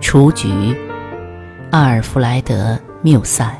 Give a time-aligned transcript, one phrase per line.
[0.00, 0.48] 雏菊，
[1.70, 3.54] 阿尔弗莱德·缪塞。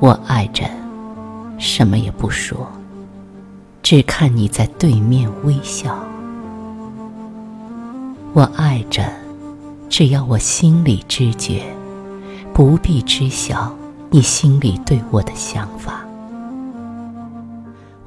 [0.00, 0.64] 我爱着，
[1.58, 2.66] 什么也不说，
[3.90, 5.98] 只看你在对面微笑。
[8.34, 9.02] 我爱着，
[9.88, 11.62] 只要我心里知觉，
[12.52, 13.74] 不必知晓
[14.10, 16.04] 你心里对我的想法。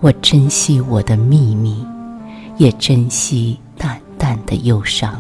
[0.02, 1.84] 我珍惜我的秘密，
[2.58, 5.20] 也珍惜淡淡的忧伤，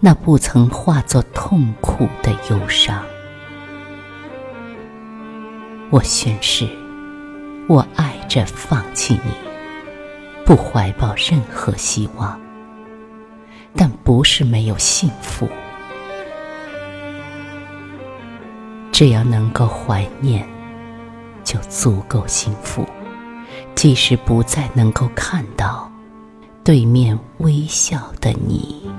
[0.00, 2.98] 那不曾化作痛苦的忧伤。
[5.90, 6.66] 我宣誓，
[7.68, 9.49] 我爱着放弃你，
[10.50, 12.36] 不怀抱任何希望，
[13.76, 15.48] 但不是没有幸福。
[18.90, 20.44] 只要能够怀念，
[21.44, 22.84] 就足够幸福。
[23.76, 25.88] 即使不再能够看到
[26.64, 28.89] 对面微笑的你。